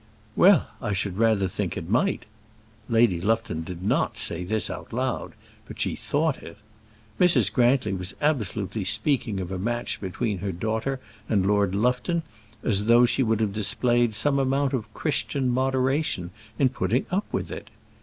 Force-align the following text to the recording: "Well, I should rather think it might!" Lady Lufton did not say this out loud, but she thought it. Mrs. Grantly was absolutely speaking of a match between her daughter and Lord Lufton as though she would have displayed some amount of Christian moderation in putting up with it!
"Well, 0.35 0.67
I 0.81 0.93
should 0.93 1.19
rather 1.19 1.47
think 1.47 1.77
it 1.77 1.87
might!" 1.87 2.25
Lady 2.89 3.21
Lufton 3.21 3.61
did 3.63 3.83
not 3.83 4.17
say 4.17 4.43
this 4.43 4.67
out 4.67 4.91
loud, 4.91 5.33
but 5.67 5.79
she 5.79 5.95
thought 5.95 6.41
it. 6.41 6.57
Mrs. 7.19 7.53
Grantly 7.53 7.93
was 7.93 8.15
absolutely 8.19 8.83
speaking 8.83 9.39
of 9.39 9.51
a 9.51 9.59
match 9.59 10.01
between 10.01 10.39
her 10.39 10.51
daughter 10.51 10.99
and 11.29 11.45
Lord 11.45 11.75
Lufton 11.75 12.23
as 12.63 12.85
though 12.87 13.05
she 13.05 13.21
would 13.21 13.41
have 13.41 13.53
displayed 13.53 14.15
some 14.15 14.39
amount 14.39 14.73
of 14.73 14.91
Christian 14.95 15.49
moderation 15.49 16.31
in 16.57 16.69
putting 16.69 17.05
up 17.11 17.27
with 17.31 17.51
it! 17.51 17.69